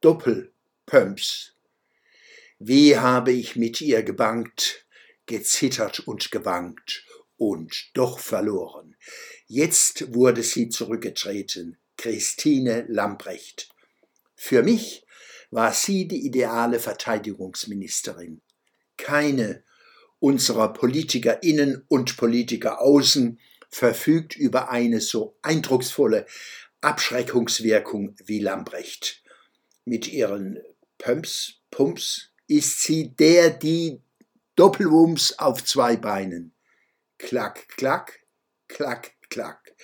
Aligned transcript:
Doppelpumps. 0.00 1.54
Wie 2.58 2.96
habe 2.96 3.32
ich 3.32 3.56
mit 3.56 3.80
ihr 3.80 4.02
gebangt, 4.02 4.86
gezittert 5.26 6.00
und 6.00 6.30
gewankt 6.30 7.04
und 7.36 7.90
doch 7.94 8.18
verloren. 8.18 8.96
Jetzt 9.46 10.14
wurde 10.14 10.42
sie 10.42 10.68
zurückgetreten, 10.68 11.76
Christine 11.96 12.86
Lamprecht. 12.88 13.68
Für 14.34 14.62
mich 14.62 15.04
war 15.50 15.72
sie 15.72 16.08
die 16.08 16.24
ideale 16.26 16.80
Verteidigungsministerin. 16.80 18.40
Keine 18.96 19.62
unserer 20.18 20.72
Politiker 20.72 21.42
innen 21.42 21.84
und 21.88 22.16
Politiker 22.16 22.80
außen 22.80 23.38
verfügt 23.68 24.36
über 24.36 24.70
eine 24.70 25.00
so 25.00 25.36
eindrucksvolle 25.42 26.26
Abschreckungswirkung 26.80 28.16
wie 28.24 28.40
Lambrecht. 28.40 29.22
Mit 29.88 30.08
ihren 30.08 30.58
Pumps, 30.98 31.60
Pumps 31.70 32.32
ist 32.48 32.82
sie 32.82 33.14
der, 33.14 33.50
die 33.50 34.00
Doppelwumms 34.56 35.38
auf 35.38 35.62
zwei 35.64 35.96
Beinen. 35.96 36.52
Klack, 37.18 37.68
klack, 37.68 38.18
klack, 38.66 39.12
klack. 39.30 39.76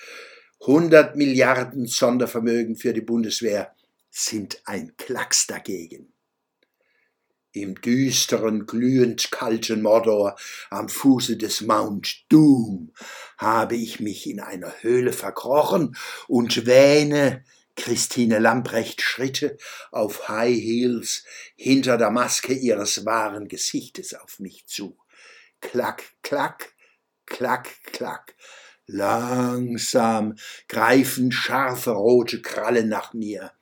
100 0.63 1.15
Milliarden 1.15 1.87
Sondervermögen 1.87 2.75
für 2.75 2.93
die 2.93 3.01
Bundeswehr 3.01 3.77
sind 4.11 4.61
ein 4.65 4.93
Klacks 4.97 5.47
dagegen. 5.47 6.13
Im 7.53 7.81
düsteren, 7.81 8.67
glühend 8.67 9.31
kalten 9.31 9.83
Mordor 9.83 10.35
am 10.71 10.89
Fuße 10.89 11.37
des 11.37 11.61
Mount 11.61 12.25
Doom 12.29 12.93
habe 13.39 13.77
ich 13.77 14.01
mich 14.01 14.29
in 14.29 14.41
einer 14.41 14.83
Höhle 14.83 15.13
verkrochen 15.13 15.97
und 16.27 16.67
wähne, 16.67 17.45
Christine 17.77 18.39
Lamprecht 18.39 19.01
Schritte 19.01 19.57
auf 19.91 20.29
High 20.29 20.57
Heels 20.57 21.25
hinter 21.57 21.97
der 21.99 22.11
Maske 22.11 22.53
ihres 22.53 23.05
wahren 23.05 23.49
Gesichtes 23.49 24.15
auf 24.15 24.39
mich 24.39 24.67
zu. 24.67 24.97
Klack, 25.61 26.05
klack, 26.23 26.75
klack, 27.27 27.69
klack. 27.85 28.35
Langsam 28.87 30.37
greifen 30.69 31.33
scharfe 31.33 31.93
rote 31.93 32.43
Krallen 32.43 32.89
nach 32.89 33.15
mir. 33.15 33.53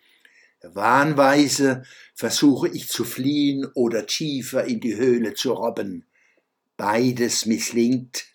Wahnweise 0.62 1.84
versuche 2.14 2.68
ich 2.68 2.88
zu 2.88 3.04
fliehen 3.04 3.66
oder 3.74 4.06
tiefer 4.06 4.64
in 4.64 4.80
die 4.80 4.96
Höhle 4.96 5.34
zu 5.34 5.52
robben. 5.52 6.06
Beides 6.76 7.46
misslingt. 7.46 8.26